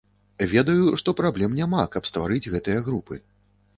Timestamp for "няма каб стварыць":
1.59-2.51